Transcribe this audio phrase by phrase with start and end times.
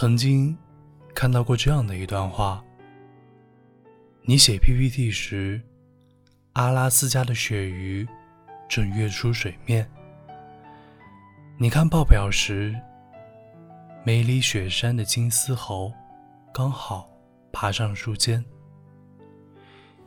[0.00, 0.56] 曾经
[1.12, 2.64] 看到过这样的一段话：
[4.22, 5.60] 你写 PPT 时，
[6.52, 8.06] 阿拉斯加的鳕鱼
[8.68, 9.84] 正跃出水面；
[11.56, 12.80] 你看报表时，
[14.04, 15.92] 梅里雪山的金丝猴
[16.54, 17.10] 刚好
[17.50, 18.40] 爬上树尖；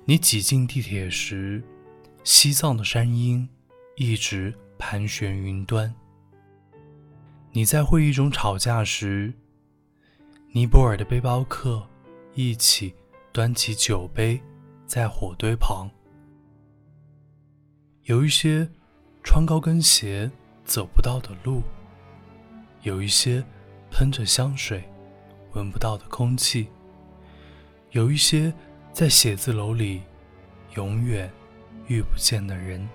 [0.05, 1.61] 你挤进地铁时，
[2.23, 3.45] 西藏的山鹰
[3.97, 5.93] 一直盘旋云端；
[7.51, 9.33] 你在会议中吵架时，
[10.53, 11.81] 尼泊尔的背包客
[12.33, 12.93] 一起
[13.31, 14.37] 端起酒杯，
[14.85, 15.89] 在火堆旁。
[18.03, 18.69] 有一些
[19.23, 20.29] 穿高跟鞋
[20.65, 21.63] 走不到的路，
[22.81, 23.41] 有一些
[23.89, 24.83] 喷着香水
[25.53, 26.67] 闻不到的空气，
[27.91, 28.53] 有一些
[28.91, 30.01] 在写字楼里
[30.75, 31.31] 永远
[31.87, 32.85] 遇不见的人。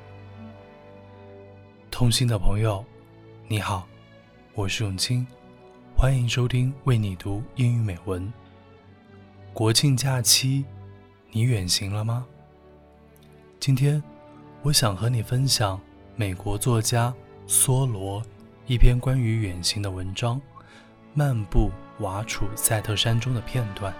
[1.90, 2.84] 同行的朋友，
[3.48, 3.88] 你好，
[4.52, 5.26] 我是永清。
[5.98, 8.30] 欢迎收听为你读英语美文。
[9.54, 10.62] 国庆假期，
[11.30, 12.26] 你远行了吗？
[13.58, 14.02] 今天，
[14.60, 15.80] 我想和你分享
[16.14, 17.14] 美国作家
[17.48, 18.22] 梭罗
[18.66, 20.36] 一篇关于远行的文章
[21.14, 23.90] 《漫步瓦楚塞特山中的片段》。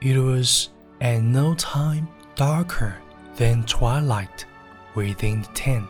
[0.00, 0.68] It was
[1.00, 2.92] at no time darker
[3.36, 4.44] than twilight.
[4.94, 5.88] Within the tent,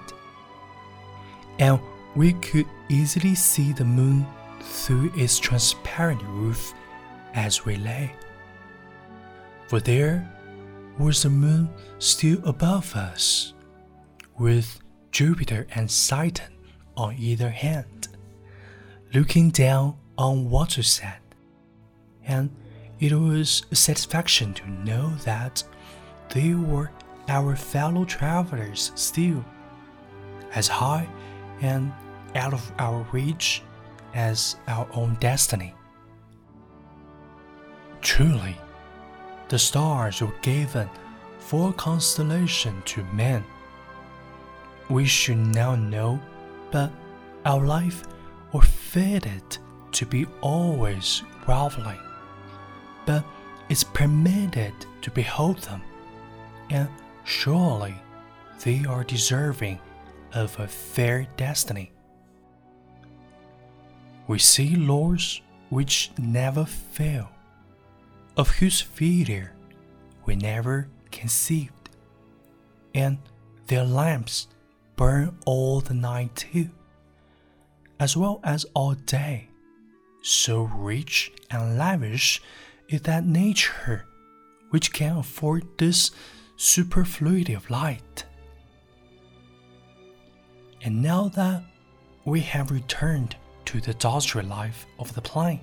[1.58, 1.80] and
[2.14, 4.26] we could easily see the moon
[4.60, 6.74] through its transparent roof
[7.34, 8.12] as we lay.
[9.68, 10.28] For there
[10.98, 13.54] was the moon still above us,
[14.38, 16.52] with Jupiter and Saturn
[16.96, 18.08] on either hand,
[19.14, 21.20] looking down on Wachusett,
[22.24, 22.50] and
[22.98, 25.62] it was a satisfaction to know that
[26.30, 26.90] they were
[27.28, 29.44] our fellow travelers still,
[30.54, 31.08] as high
[31.60, 31.92] and
[32.34, 33.62] out of our reach
[34.14, 35.74] as our own destiny.
[38.00, 38.56] Truly,
[39.48, 40.88] the stars were given
[41.38, 43.44] for constellation to men.
[44.88, 46.20] We should now know,
[46.70, 46.90] but
[47.44, 48.04] our life
[48.52, 49.58] were fated
[49.92, 51.98] to be always groveling,
[53.06, 53.24] but
[53.68, 54.72] it's permitted
[55.02, 55.82] to behold them,
[56.70, 56.88] and
[57.28, 57.94] Surely
[58.64, 59.78] they are deserving
[60.32, 61.92] of a fair destiny.
[64.26, 67.30] We see laws which never fail,
[68.34, 69.52] of whose failure
[70.24, 71.90] we never conceived,
[72.94, 73.18] and
[73.66, 74.48] their lamps
[74.96, 76.70] burn all the night too,
[78.00, 79.48] as well as all day.
[80.22, 82.40] So rich and lavish
[82.88, 84.06] is that nature
[84.70, 86.10] which can afford this
[86.58, 88.24] superfluity of light.
[90.82, 91.62] And now that
[92.24, 93.36] we have returned
[93.66, 95.60] to the dusty life of the plain,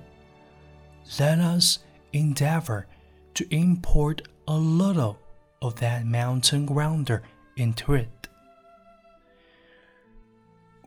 [1.20, 1.80] let us
[2.14, 2.86] endeavor
[3.34, 5.18] to import a little
[5.60, 7.22] of that mountain grandeur
[7.56, 8.28] into it.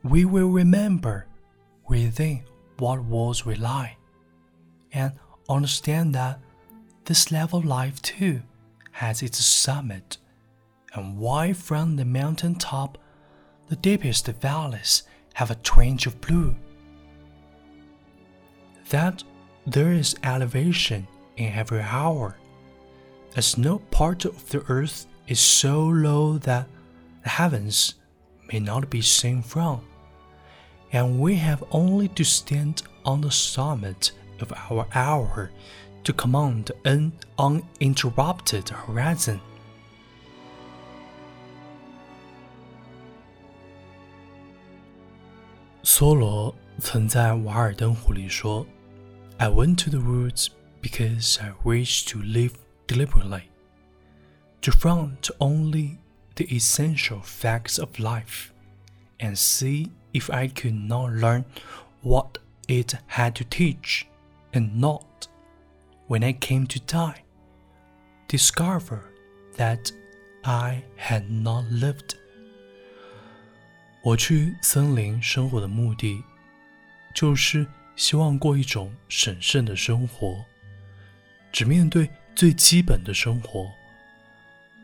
[0.04, 1.28] We will remember
[1.88, 2.44] within
[2.78, 3.98] what walls we lie,
[4.92, 5.14] and
[5.48, 6.40] understand that
[7.06, 8.42] this level life too
[9.00, 10.18] has its summit,
[10.94, 12.98] and why from the mountain top
[13.70, 15.04] the deepest valleys
[15.36, 16.54] have a twinge of blue.
[18.90, 19.24] That
[19.66, 22.36] there is elevation in every hour,
[23.38, 26.68] as no part of the earth is so low that
[27.24, 27.96] the heavens
[28.52, 29.80] may not be seen from,
[30.92, 34.12] and we have only to stand on the summit
[34.42, 35.52] of our hour
[36.04, 39.40] to command an uninterrupted horizon.
[45.84, 48.66] 梭罗 曾在《瓦尔登湖》里说
[49.38, 50.48] ：“I went to the woods
[50.82, 52.54] because I wished to live
[52.88, 53.44] deliberately,
[54.62, 55.98] to front only
[56.36, 58.50] the essential facts of life,
[59.20, 61.46] and see if I could not learn
[62.02, 62.38] what
[62.68, 64.06] it had to teach,
[64.54, 65.28] and not
[66.10, 67.24] when I came to die,
[68.28, 69.00] discover
[69.58, 69.92] that
[70.44, 72.16] I had not lived.
[74.02, 76.24] 我去森林生活的目的，
[77.14, 80.44] 就是希望过一种审慎的生活，
[81.52, 83.70] 只面对最基本的生活。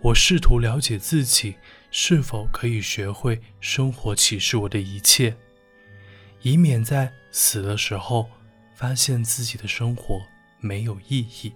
[0.02, 1.56] 我试图了解自己
[1.90, 5.36] 是否可以学会生活启示我的一切，
[6.44, 8.30] 以免在死的时候
[8.76, 10.22] 发现自己的生活。
[10.66, 11.54] 没有意义。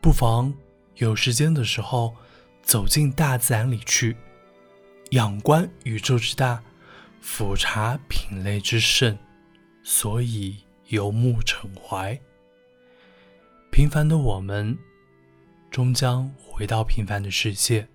[0.00, 0.52] 不妨
[0.96, 2.14] 有时间的时候
[2.62, 4.14] 走进大自然里去，
[5.12, 6.62] 仰观宇宙之大，
[7.20, 9.16] 俯察品类之盛，
[9.82, 10.58] 所以
[10.88, 12.20] 游目骋怀。
[13.70, 14.76] 平凡的我们，
[15.70, 17.88] 终将回到平凡的世界。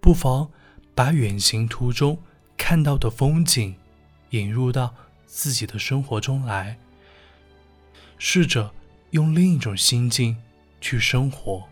[0.00, 0.50] 不妨
[0.94, 2.18] 把远行途中
[2.56, 3.76] 看到的风景
[4.30, 4.94] 引入到
[5.26, 6.78] 自己的生活中来，
[8.22, 8.70] 试着
[9.12, 10.36] 用另一种心境
[10.78, 11.69] 去生活。